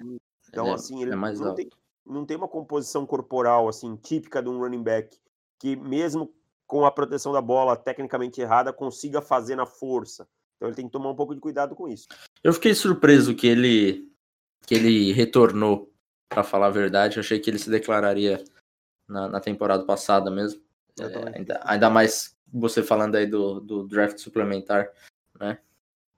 [0.48, 1.70] Então, é assim, ele não, tem,
[2.06, 5.18] não tem uma composição corporal, assim, típica de um running back,
[5.58, 6.32] que mesmo
[6.68, 10.28] com a proteção da bola tecnicamente errada, consiga fazer na força.
[10.56, 12.08] Então ele tem que tomar um pouco de cuidado com isso.
[12.44, 14.08] Eu fiquei surpreso que ele
[14.68, 15.92] que ele retornou,
[16.30, 17.18] para falar a verdade.
[17.18, 18.44] Eu achei que ele se declararia
[19.08, 20.67] na, na temporada passada mesmo.
[21.00, 24.90] É, ainda, ainda mais você falando aí do, do draft suplementar,
[25.40, 25.60] né?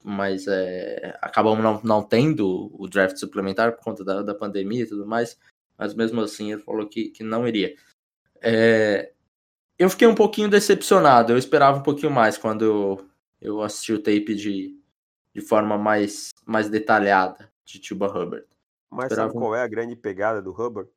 [0.03, 4.87] Mas é, acabamos não, não tendo o draft suplementar por conta da, da pandemia e
[4.87, 5.37] tudo mais.
[5.77, 7.75] Mas mesmo assim ele falou que, que não iria.
[8.41, 9.11] É,
[9.77, 11.33] eu fiquei um pouquinho decepcionado.
[11.33, 13.09] Eu esperava um pouquinho mais quando eu,
[13.41, 14.77] eu assisti o tape de,
[15.33, 18.45] de forma mais, mais detalhada de Tuba Hubbard.
[18.89, 19.29] Mas Esperava...
[19.29, 20.89] sabe qual é a grande pegada do Hubbard?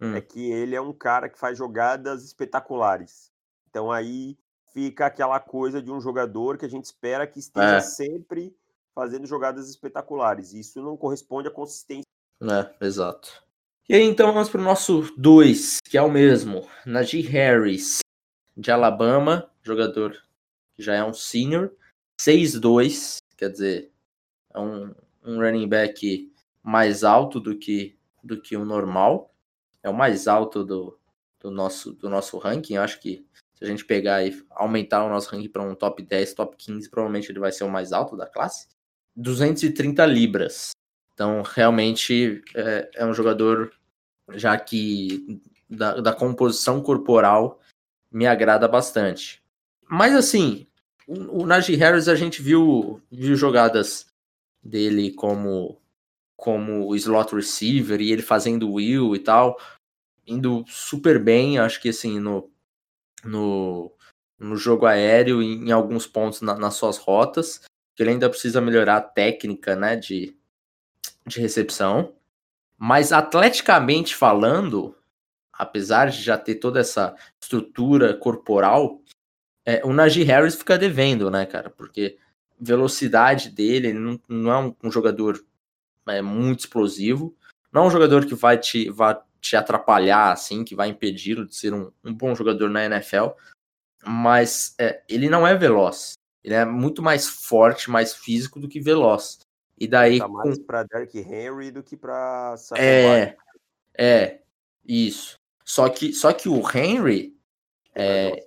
[0.00, 0.14] Hum.
[0.14, 3.32] É que ele é um cara que faz jogadas espetaculares.
[3.68, 4.38] Então aí
[4.72, 7.80] fica aquela coisa de um jogador que a gente espera que esteja é.
[7.80, 8.54] sempre
[8.94, 10.52] fazendo jogadas espetaculares.
[10.52, 12.06] Isso não corresponde à consistência.
[12.42, 13.42] É, exato.
[13.88, 16.68] E aí então vamos para o nosso 2, que é o mesmo.
[16.84, 18.00] Najee Harris,
[18.56, 20.16] de Alabama, jogador
[20.74, 21.72] que já é um senior.
[22.20, 23.92] 6'2, quer dizer,
[24.52, 26.32] é um, um running back
[26.62, 29.32] mais alto do que, do que o normal.
[29.82, 30.98] É o mais alto do,
[31.40, 32.74] do, nosso, do nosso ranking.
[32.74, 36.02] Eu acho que se a gente pegar e aumentar o nosso ranking para um top
[36.02, 38.68] 10, top 15, provavelmente ele vai ser o mais alto da classe.
[39.16, 40.70] 230 libras.
[41.12, 43.72] Então, realmente é, é um jogador
[44.30, 47.60] já que da, da composição corporal
[48.10, 49.42] me agrada bastante.
[49.88, 50.66] Mas assim,
[51.06, 54.06] o, Najee Harris, a gente viu, viu jogadas
[54.62, 55.80] dele como
[56.38, 59.58] como slot receiver e ele fazendo will e tal,
[60.24, 62.48] indo super bem, acho que assim, no,
[63.24, 63.92] no,
[64.38, 67.62] no jogo aéreo em, em alguns pontos na, nas suas rotas,
[67.98, 70.38] ele ainda precisa melhorar a técnica, né, de,
[71.26, 72.14] de recepção,
[72.78, 74.94] mas atleticamente falando,
[75.52, 79.02] apesar de já ter toda essa estrutura corporal,
[79.66, 81.68] é, o Najee Harris fica devendo, né, cara?
[81.68, 82.16] Porque
[82.60, 85.44] velocidade dele, ele não, não é um, um jogador
[86.08, 87.36] é, muito explosivo,
[87.72, 91.54] não é um jogador que vai te, vai te atrapalhar, assim, que vai impedi-lo de
[91.54, 93.28] ser um, um bom jogador na NFL,
[94.04, 96.14] mas é, ele não é veloz.
[96.42, 99.40] Ele é muito mais forte, mais físico do que veloz.
[99.78, 100.18] E daí.
[100.18, 100.64] Tá mais com...
[100.64, 103.36] para Derrick Henry do que para É,
[103.96, 104.40] é,
[104.86, 105.36] isso.
[105.64, 107.36] Só que, só que o Henry
[107.94, 108.44] é,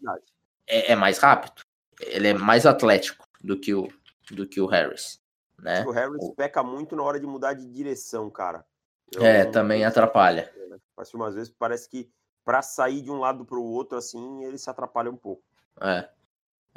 [0.66, 1.62] é, é, mais rápido.
[2.00, 3.88] Ele é mais atlético do que o,
[4.32, 5.21] do que o Harris.
[5.62, 5.86] Né?
[5.86, 8.66] O Harris peca muito na hora de mudar de direção, cara.
[9.14, 10.52] Eu é, também atrapalha.
[10.70, 10.78] Né?
[10.98, 12.10] Mas umas vezes parece que
[12.44, 15.44] para sair de um lado para o outro, assim, ele se atrapalha um pouco.
[15.80, 16.10] É.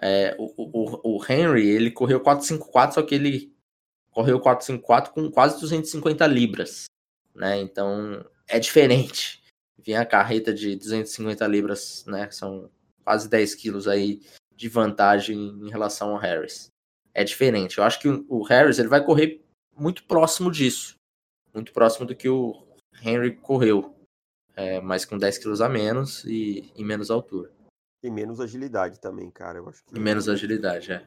[0.01, 3.55] é o, o, o Henry, ele correu 4,54, só que ele
[4.11, 6.85] correu 4,54 com quase 250 libras,
[7.35, 7.59] né?
[7.59, 9.43] Então, é diferente.
[9.79, 12.31] Vinha a carreta de 250 libras, né?
[12.31, 12.71] São
[13.05, 14.21] quase 10 quilos aí
[14.55, 16.74] de vantagem em relação ao Harris.
[17.15, 17.79] É diferente.
[17.79, 19.41] Eu acho que o Harris ele vai correr
[19.77, 20.97] muito próximo disso.
[21.55, 22.67] Muito próximo do que o
[23.03, 23.95] Henry correu.
[24.57, 27.51] É, mas com 10 quilos a menos e, e menos altura.
[28.03, 29.59] E menos agilidade também, cara.
[29.59, 29.97] Eu acho que...
[29.97, 31.07] E menos agilidade, é.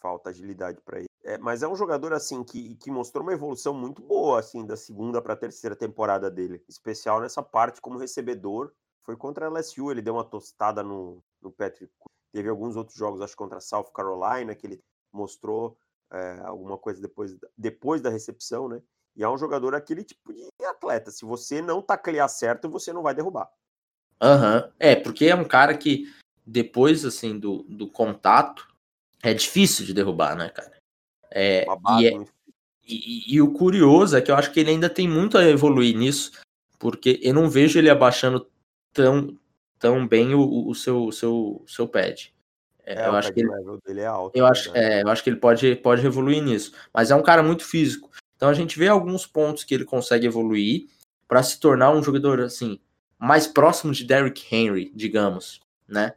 [0.00, 1.08] Falta agilidade para ele.
[1.22, 4.76] É, mas é um jogador assim que, que mostrou uma evolução muito boa assim da
[4.76, 8.72] segunda para a terceira temporada dele, especial nessa parte como recebedor.
[9.02, 11.92] Foi contra a LSU, ele deu uma tostada no, no Patrick.
[12.32, 14.80] Teve alguns outros jogos, acho contra a South Carolina, que ele
[15.14, 15.78] mostrou
[16.12, 18.82] é, alguma coisa depois, depois da recepção, né?
[19.16, 21.10] E é um jogador aquele tipo de atleta.
[21.10, 23.48] Se você não taclear certo, você não vai derrubar.
[24.20, 24.64] Aham.
[24.64, 24.72] Uhum.
[24.78, 26.12] É, porque é um cara que
[26.44, 28.68] depois, assim, do, do contato,
[29.22, 30.76] é difícil de derrubar, né, cara?
[31.30, 31.64] É,
[32.00, 32.24] e, é,
[32.86, 35.96] e, e, o curioso é que eu acho que ele ainda tem muito a evoluir
[35.96, 36.32] nisso,
[36.78, 38.46] porque eu não vejo ele abaixando
[38.92, 39.38] tão,
[39.78, 42.33] tão bem o, o seu, seu, seu pad.
[42.86, 43.50] É, é eu acho que ele,
[43.86, 44.36] dele é alto.
[44.36, 46.72] Eu acho, é, eu acho que ele pode, pode evoluir nisso.
[46.92, 48.10] Mas é um cara muito físico.
[48.36, 50.86] Então a gente vê alguns pontos que ele consegue evoluir
[51.26, 52.78] para se tornar um jogador assim
[53.18, 56.14] mais próximo de Derrick Henry, digamos, né?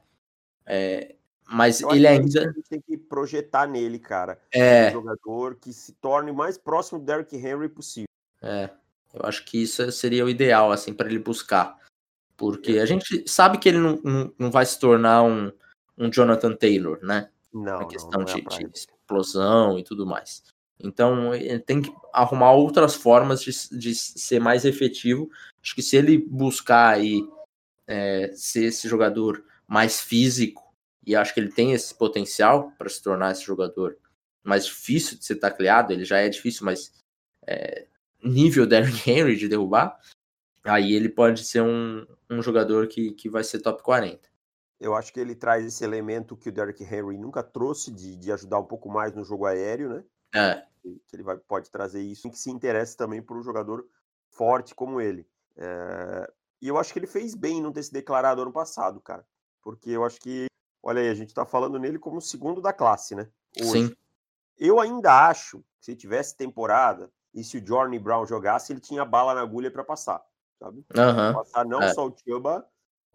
[0.66, 1.16] É,
[1.50, 2.42] mas ele ainda.
[2.42, 4.40] A gente tem que projetar nele, cara.
[4.52, 4.90] É.
[4.90, 8.08] Um jogador que se torne mais próximo do Derrick Henry possível.
[8.42, 8.70] É.
[9.14, 11.78] Eu acho que isso seria o ideal, assim, para ele buscar.
[12.36, 12.82] Porque é.
[12.82, 15.52] a gente sabe que ele não, não, não, vai se tornar um,
[15.98, 17.30] um Jonathan Taylor, né?
[17.54, 17.82] Não.
[17.82, 20.44] A questão não, não é de, de, explosão e tudo mais.
[20.80, 25.30] Então, ele tem que arrumar outras formas de, de ser mais efetivo.
[25.62, 27.28] Acho que se ele buscar aí
[27.88, 30.64] é, ser esse jogador mais físico
[31.06, 33.98] e acho que ele tem esse potencial para se tornar esse jogador
[34.44, 36.94] mais difícil de ser tacleado, ele já é difícil, mas
[37.46, 37.88] é,
[38.24, 40.00] nível Derrick Henry de derrubar,
[40.64, 44.20] aí ele pode ser um, um jogador que, que vai ser top 40.
[44.80, 48.32] Eu acho que ele traz esse elemento que o Derrick Henry nunca trouxe de, de
[48.32, 50.04] ajudar um pouco mais no jogo aéreo, né?
[50.36, 50.64] É.
[50.84, 53.88] Que ele vai, pode trazer isso, que se interessa também por um jogador
[54.30, 55.28] forte como ele.
[55.56, 56.32] É...
[56.62, 59.26] E eu acho que ele fez bem não ter se declarado ano passado, cara.
[59.62, 60.48] Porque eu acho que
[60.88, 63.30] Olha aí, a gente está falando nele como segundo da classe, né?
[63.60, 63.88] Hoje.
[63.88, 63.96] Sim.
[64.58, 69.04] Eu ainda acho que se tivesse temporada e se o Johnny Brown jogasse, ele tinha
[69.04, 70.24] bala na agulha para passar,
[70.58, 70.78] sabe?
[70.96, 71.34] Uhum.
[71.34, 71.94] Passar não é.
[71.94, 72.66] só o Chuba,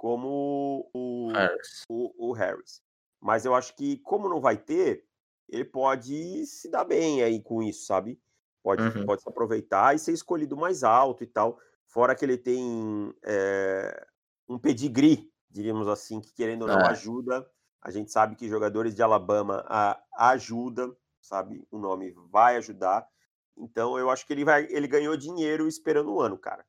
[0.03, 1.85] como o Harris.
[1.89, 2.83] O, o Harris.
[3.21, 5.05] Mas eu acho que, como não vai ter,
[5.49, 8.21] ele pode se dar bem aí com isso, sabe?
[8.63, 9.07] Pode, uhum.
[9.07, 11.59] pode se aproveitar e ser escolhido mais alto e tal.
[11.87, 14.07] Fora que ele tem é,
[14.49, 16.89] um pedigree, diríamos assim, que querendo ou não é.
[16.89, 17.49] ajuda
[17.83, 21.67] a gente sabe que jogadores de Alabama a, ajuda, sabe?
[21.69, 23.07] O nome vai ajudar.
[23.57, 26.65] Então eu acho que ele vai, ele ganhou dinheiro esperando um ano, cara.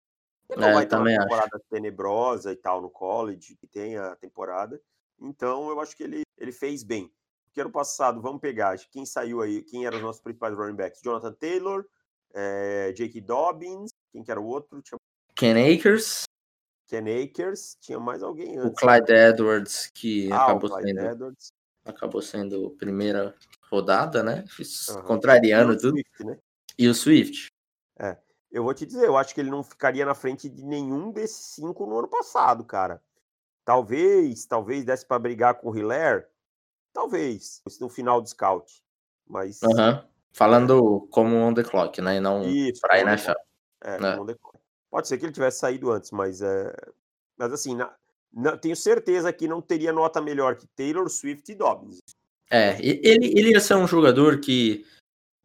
[0.49, 1.65] Ele não é, vai ter uma temporada acho.
[1.69, 4.81] tenebrosa e tal no college, que tem a temporada.
[5.19, 7.11] Então eu acho que ele, ele fez bem.
[7.45, 11.01] Porque ano passado, vamos pegar, quem saiu aí, quem eram os nossos principais running backs?
[11.03, 11.85] Jonathan Taylor,
[12.33, 14.81] é, Jake Dobbins, quem que era o outro?
[14.81, 14.97] Tinha...
[15.35, 16.23] Ken Akers.
[16.87, 18.71] Ken Akers, tinha mais alguém antes.
[18.71, 19.29] O Clyde né?
[19.29, 21.47] Edwards, que ah, acabou, sendo, Edwards.
[21.85, 23.35] acabou sendo primeira
[23.71, 24.43] rodada, né?
[24.89, 25.03] Uhum.
[25.03, 25.91] Contrariando e tudo.
[25.91, 26.39] Swift, né?
[26.77, 27.47] E o Swift.
[27.99, 28.17] É.
[28.53, 31.55] Eu vou te dizer, eu acho que ele não ficaria na frente de nenhum desses
[31.55, 33.01] cinco no ano passado, cara.
[33.65, 36.25] Talvez, talvez desse para brigar com o Hilaire.
[36.93, 38.83] Talvez, no final do scout.
[39.27, 39.59] Mas.
[39.63, 40.03] Uhum.
[40.31, 42.17] Falando como on the clock, né?
[42.17, 43.31] E não Isso, pra NFL.
[43.83, 44.19] É, é.
[44.19, 44.59] on the clock.
[44.91, 46.71] Pode ser que ele tivesse saído antes, mas é.
[47.35, 47.91] Mas assim, na...
[48.31, 48.55] Na...
[48.55, 51.99] tenho certeza que não teria nota melhor que Taylor Swift e Dobbins.
[52.51, 54.85] É, ele, ele ia ser um jogador que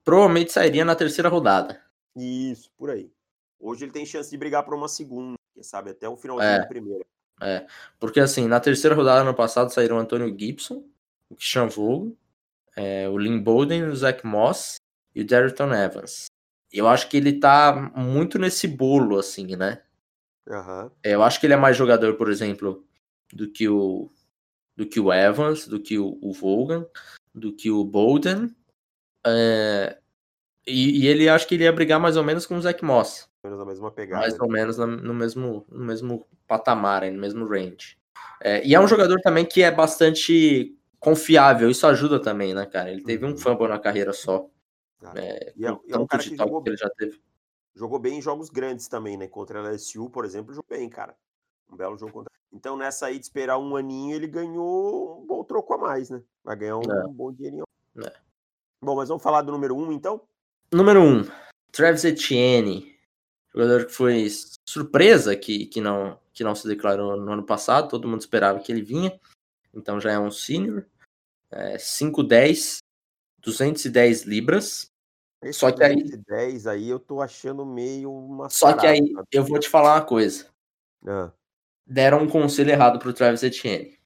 [0.04, 1.87] provavelmente sairia na terceira rodada.
[2.18, 3.10] Isso, por aí.
[3.58, 6.58] Hoje ele tem chance de brigar por uma segunda, quem sabe até o finalzinho é,
[6.58, 7.04] da primeira.
[7.40, 7.66] É,
[7.98, 10.84] porque assim, na terceira rodada no passado saíram o Antônio Gibson,
[11.28, 12.16] o Christian Vogel,
[12.76, 14.76] é, o Lynn Bowden, o Zach Moss
[15.14, 16.28] e o Derriton Evans
[16.72, 19.82] eu acho que ele tá muito nesse bolo, assim, né?
[20.46, 20.90] Uhum.
[21.04, 22.82] eu acho que ele é mais jogador, por exemplo,
[23.34, 24.10] do que o
[24.74, 26.88] do que o Evans, do que o, o
[27.34, 28.54] do que o Bolden.
[29.26, 29.98] É,
[30.68, 33.28] e, e, ele acho que ele ia brigar mais ou menos com o Zach Moss.
[33.42, 34.22] Menos na mesma pegada.
[34.22, 37.98] Mais ou menos no mesmo, no mesmo patamar, no mesmo range.
[38.40, 42.90] É, e é um jogador também que é bastante confiável, isso ajuda também, né, cara?
[42.90, 43.36] Ele teve um uhum.
[43.36, 44.48] fumble na carreira só.
[45.14, 47.20] É, e é, é cara que jogou, que ele já teve.
[47.74, 49.28] Jogou bem em jogos grandes também, né?
[49.28, 51.16] Contra a LSU, por exemplo, jogou bem, cara.
[51.70, 52.32] Um belo jogo contra.
[52.52, 56.22] Então, nessa aí de esperar um aninho, ele ganhou um bom troco a mais, né?
[56.42, 57.06] Vai ganhar um, é.
[57.06, 57.64] um bom dinheirinho.
[58.04, 58.12] É.
[58.80, 60.22] Bom, mas vamos falar do número um, então?
[60.72, 61.22] Número um,
[61.72, 62.94] Travis Etienne.
[63.54, 64.28] Jogador que foi
[64.68, 67.88] surpresa que, que, não, que não se declarou no ano passado.
[67.88, 69.18] Todo mundo esperava que ele vinha.
[69.72, 70.84] Então já é um senior.
[71.50, 72.78] É, 5'10",
[73.40, 74.90] 210 libras.
[75.42, 79.00] Esse só que aí 10 aí eu tô achando meio uma Só que aí
[79.32, 80.46] eu vou te falar uma coisa.
[81.06, 81.30] Ah.
[81.86, 83.96] Deram um conselho errado pro Travis Etienne.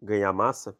[0.00, 0.76] Ganhar massa?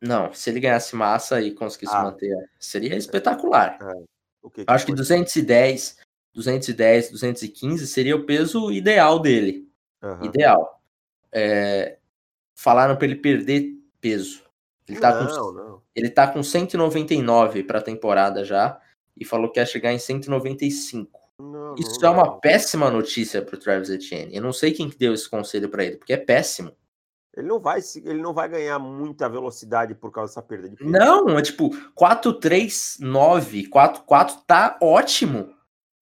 [0.00, 2.04] Não, se ele ganhasse massa e conseguisse ah.
[2.04, 3.78] manter, seria espetacular.
[3.82, 4.15] É.
[4.50, 5.98] Que que Acho que 210,
[6.34, 9.68] 210, 215 seria o peso ideal dele.
[10.02, 10.24] Uhum.
[10.24, 10.80] Ideal.
[11.32, 11.98] É,
[12.54, 14.42] falaram para ele perder peso.
[14.88, 15.82] Ele tá, não, com, não.
[15.94, 18.80] ele tá com 199 para a temporada já
[19.16, 21.18] e falou que ia chegar em 195.
[21.38, 24.34] Não, Isso não, é uma péssima notícia pro Travis Etienne.
[24.34, 26.72] Eu não sei quem que deu esse conselho para ele, porque é péssimo.
[27.36, 30.90] Ele não vai, ele não vai ganhar muita velocidade por causa dessa perda de peso.
[30.90, 35.54] Não, é tipo 439, 44 tá ótimo.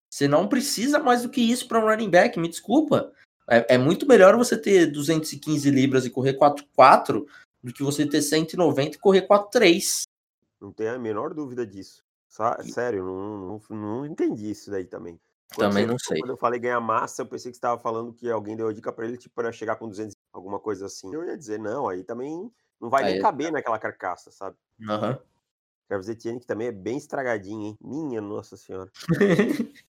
[0.09, 3.11] Você não precisa mais do que isso para um running back, me desculpa.
[3.49, 7.25] É, é, muito melhor você ter 215 libras e correr 4,4
[7.61, 10.03] do que você ter 190 e correr 4,3.
[10.59, 12.01] Não tem a menor dúvida disso.
[12.63, 15.19] Sério, não, não, não entendi isso daí também.
[15.53, 16.19] Quando também não sei.
[16.19, 18.73] Quando eu falei ganhar massa, eu pensei que você estava falando que alguém deu a
[18.73, 21.13] dica para ele, tipo, para chegar com 200, alguma coisa assim.
[21.13, 24.57] Eu ia dizer, não, aí também não vai aí, nem caber naquela carcaça, sabe?
[24.87, 25.11] Aham.
[25.11, 25.17] Uhum.
[25.87, 27.77] Travis Etienne, que também é bem estragadinho, hein?
[27.79, 28.91] Minha Nossa Senhora.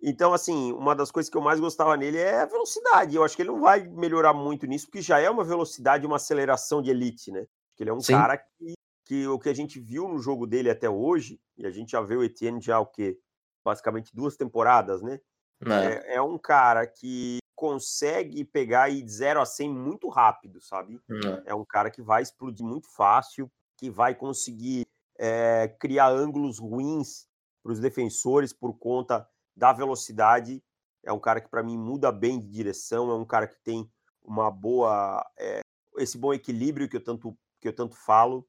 [0.00, 3.16] então, assim, uma das coisas que eu mais gostava nele é a velocidade.
[3.16, 6.16] Eu acho que ele não vai melhorar muito nisso, porque já é uma velocidade, uma
[6.16, 7.46] aceleração de elite, né?
[7.80, 8.12] Ele é um Sim.
[8.12, 8.74] cara que,
[9.06, 12.00] que o que a gente viu no jogo dele até hoje, e a gente já
[12.00, 13.18] vê o Etienne já o quê?
[13.64, 15.20] basicamente duas temporadas, né?
[15.66, 16.12] É.
[16.12, 16.22] É, é.
[16.22, 20.98] um cara que consegue pegar e de 0 a 100 muito rápido, sabe?
[21.44, 21.50] É.
[21.50, 24.86] é um cara que vai explodir muito fácil, que vai conseguir
[25.18, 27.28] é, criar ângulos ruins
[27.62, 30.64] para os defensores por conta da velocidade.
[31.04, 33.86] É um cara que para mim muda bem de direção, é um cara que tem
[34.22, 35.60] uma boa é,
[35.98, 38.48] esse bom equilíbrio que eu tanto que eu tanto falo.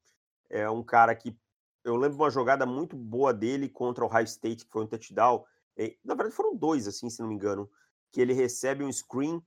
[0.50, 1.38] É um cara que
[1.84, 5.44] eu lembro uma jogada muito boa dele contra o High State, que foi um touchdown.
[6.02, 7.70] Na verdade, foram dois, assim, se não me engano.
[8.12, 9.42] Que ele recebe um screen,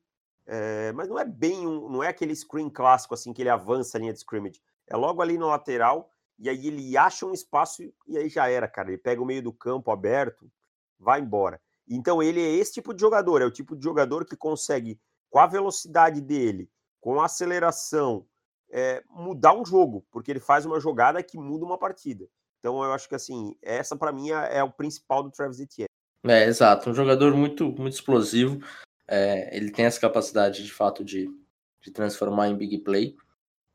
[0.46, 1.88] é, mas não é bem um.
[1.88, 4.60] Não é aquele screen clássico, assim, que ele avança a linha de scrimmage.
[4.86, 8.68] É logo ali no lateral, e aí ele acha um espaço e aí já era,
[8.68, 8.88] cara.
[8.88, 10.50] Ele pega o meio do campo aberto,
[10.98, 11.60] vai embora.
[11.88, 15.00] Então ele é esse tipo de jogador, é o tipo de jogador que consegue,
[15.30, 18.26] com a velocidade dele, com a aceleração,
[18.70, 22.26] é, mudar um jogo, porque ele faz uma jogada que muda uma partida.
[22.58, 25.88] Então eu acho que assim, essa para mim é, é, o principal do Travis Etienne.
[26.26, 28.60] É, exato, um jogador muito, muito explosivo.
[29.06, 31.28] É, ele tem essa capacidade de fato de,
[31.82, 33.14] de transformar em big play.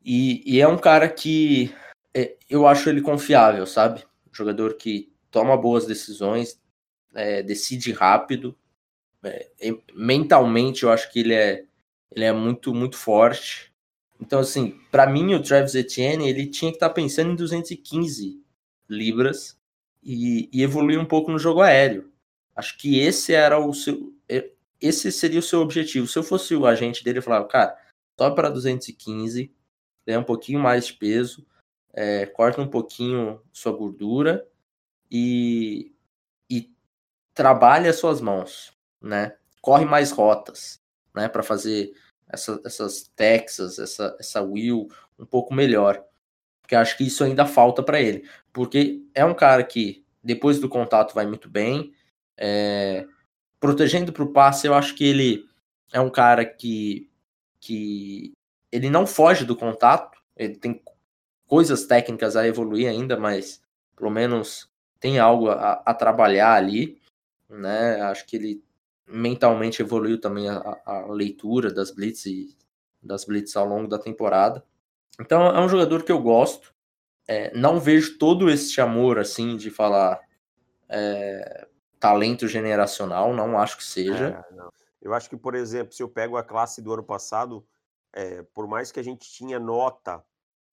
[0.03, 1.73] E, e é um cara que
[2.13, 4.03] é, eu acho ele confiável, sabe?
[4.29, 6.59] Um jogador que toma boas decisões,
[7.13, 8.57] é, decide rápido.
[9.23, 9.49] É,
[9.93, 11.65] mentalmente eu acho que ele é,
[12.11, 13.71] ele é muito, muito forte.
[14.19, 18.41] Então, assim, para mim, o Travis Etienne, ele tinha que estar tá pensando em 215
[18.89, 19.57] libras
[20.03, 22.11] e, e, evoluir um pouco no jogo aéreo.
[22.59, 24.13] Acho que esse era o seu.
[24.81, 26.07] Esse seria o seu objetivo.
[26.07, 27.77] Se eu fosse o agente dele, eu falava, cara,
[28.19, 29.53] sobe para 215,
[30.05, 31.47] ganha um pouquinho mais de peso,
[31.93, 34.45] é, corta um pouquinho sua gordura
[35.09, 35.93] e,
[36.49, 36.69] e
[37.33, 39.37] trabalha as suas mãos, né?
[39.61, 40.81] Corre mais rotas,
[41.15, 41.29] né?
[41.29, 41.93] Para fazer
[42.27, 46.03] essa, essas Texas, essa, essa Will um pouco melhor.
[46.61, 48.29] Porque acho que isso ainda falta para ele.
[48.51, 51.93] Porque é um cara que, depois do contato, vai muito bem.
[52.41, 53.05] É,
[53.59, 55.45] protegendo para o passe, eu acho que ele
[55.91, 57.09] é um cara que,
[57.59, 58.31] que
[58.71, 60.17] ele não foge do contato.
[60.37, 60.81] Ele tem
[61.45, 63.61] coisas técnicas a evoluir ainda, mas
[63.95, 66.97] pelo menos tem algo a, a trabalhar ali.
[67.49, 68.01] Né?
[68.03, 68.63] Acho que ele
[69.05, 72.55] mentalmente evoluiu também a, a leitura das blitz e
[73.01, 74.63] das blitz ao longo da temporada.
[75.19, 76.73] Então é um jogador que eu gosto.
[77.27, 80.19] É, não vejo todo esse amor assim de falar
[80.87, 81.67] é,
[81.99, 84.43] talento generacional, não acho que seja.
[84.51, 84.67] É,
[85.01, 87.65] eu acho que, por exemplo, se eu pego a classe do ano passado,
[88.13, 90.23] é, por mais que a gente tinha nota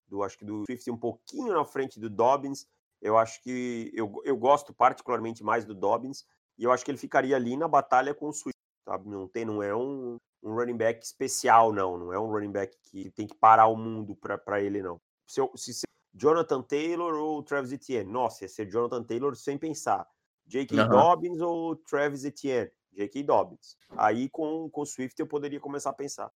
[0.08, 2.66] do acho que do Swift um pouquinho na frente do Dobbins.
[3.00, 6.24] Eu acho que eu, eu gosto particularmente mais do Dobbins
[6.56, 9.08] e eu acho que ele ficaria ali na batalha com o Swift, sabe?
[9.08, 12.76] Não tem, não é um, um running back especial não, não é um running back
[12.82, 14.98] que tem que parar o mundo para ele não.
[15.26, 15.82] Se, eu, se,
[16.14, 20.06] Jonathan Taylor ou Travis Etienne, nossa, ia ser Jonathan Taylor sem pensar.
[20.46, 20.82] J.K.
[20.82, 20.88] Uhum.
[20.88, 22.70] Dobbins ou Travis Etienne?
[22.92, 23.22] J.K.
[23.22, 23.76] Dobbins.
[23.96, 26.30] Aí com o Swift eu poderia começar a pensar.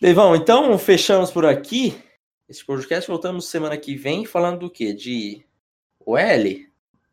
[0.00, 2.02] Levão, então fechamos por aqui
[2.48, 3.08] esse podcast.
[3.08, 4.92] Voltamos semana que vem falando do quê?
[4.92, 5.46] De
[6.00, 6.18] OL?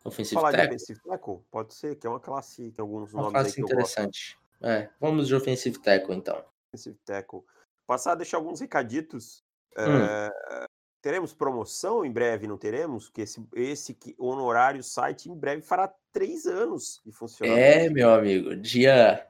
[0.04, 0.70] Offensive Falar tackle?
[0.70, 1.39] de offensive tackle?
[1.52, 4.39] Pode ser, que é uma classe, tem alguns uma nomes classe interessante.
[4.62, 6.43] É, vamos de offensive tackle, então.
[6.68, 7.41] Offensive tackle.
[7.86, 9.43] Passar a deixar alguns recaditos.
[9.78, 10.04] Hum.
[10.04, 10.66] É,
[11.02, 13.06] teremos promoção em breve, não teremos?
[13.06, 17.62] Porque esse, esse honorário site em breve fará três anos de funcionamento.
[17.62, 18.55] É, meu amigo.
[18.55, 19.26] Dia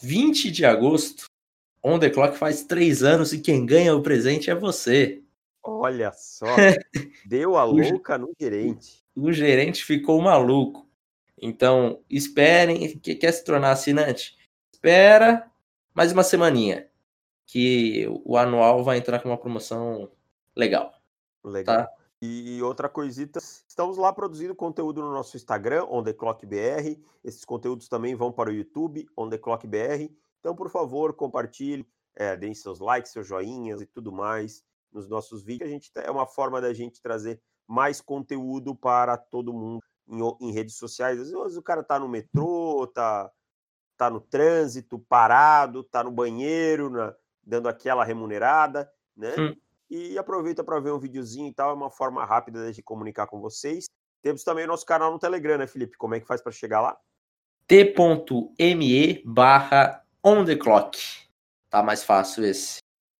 [0.00, 1.26] 20 de agosto,
[1.82, 5.22] On The Clock faz três anos e quem ganha o presente é você.
[5.62, 6.46] Olha só,
[7.26, 9.04] deu a louca no gerente.
[9.14, 10.86] O gerente ficou maluco.
[11.40, 14.36] Então, esperem, que quer se tornar assinante?
[14.72, 15.50] Espera
[15.94, 16.88] mais uma semaninha,
[17.46, 20.10] que o anual vai entrar com uma promoção
[20.54, 20.92] legal.
[21.44, 21.76] Legal.
[21.76, 21.90] Tá?
[22.22, 26.98] E outra coisita, estamos lá produzindo conteúdo no nosso Instagram, OnTheClockBR.
[27.22, 30.10] Esses conteúdos também vão para o YouTube, OnTheClockBR.
[30.40, 35.42] Então, por favor, compartilhe, é, deem seus likes, seus joinhas e tudo mais nos nossos
[35.42, 35.68] vídeos.
[35.68, 40.52] A gente é uma forma da gente trazer mais conteúdo para todo mundo em, em
[40.52, 41.20] redes sociais.
[41.20, 43.30] Às vezes o cara tá no metrô, tá,
[43.96, 47.14] tá no trânsito, parado, tá no banheiro, na,
[47.44, 49.34] dando aquela remunerada, né?
[49.38, 49.56] Hum.
[49.88, 53.40] E aproveita para ver um videozinho e tal, é uma forma rápida de comunicar com
[53.40, 53.86] vocês.
[54.22, 55.96] Temos também o nosso canal no Telegram, né, Felipe?
[55.96, 56.98] Como é que faz para chegar lá?
[57.66, 60.98] t.me barra on the clock.
[61.68, 62.78] Tá mais fácil esse.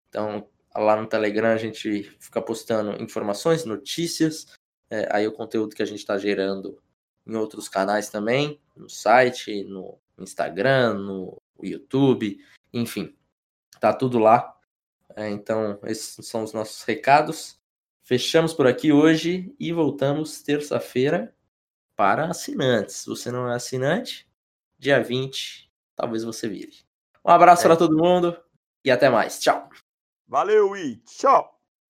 [0.09, 4.47] Então, lá no Telegram a gente fica postando informações, notícias,
[4.89, 6.81] é, aí o conteúdo que a gente está gerando
[7.27, 12.39] em outros canais também, no site, no Instagram, no YouTube,
[12.73, 13.15] enfim,
[13.81, 14.56] tá tudo lá.
[15.17, 17.59] É, então, esses são os nossos recados.
[18.05, 21.35] Fechamos por aqui hoje e voltamos terça-feira
[21.97, 22.97] para assinantes.
[22.97, 24.29] Se você não é assinante,
[24.79, 26.85] dia 20, talvez você vire.
[27.25, 27.65] Um abraço é.
[27.65, 28.39] para todo mundo
[28.85, 29.41] e até mais.
[29.41, 29.71] Tchau.
[30.29, 31.56] Valeu e tchau!